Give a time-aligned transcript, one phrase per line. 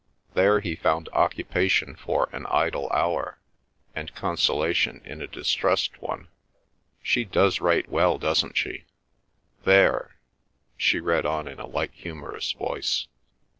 [0.33, 3.37] —'There he found occupation for an idle hour,
[3.93, 6.27] and consolation in a distressed one.'
[7.03, 8.85] She does write well, doesn't she?
[9.63, 10.15] 'There—'"
[10.75, 13.05] She read on in a light humorous voice.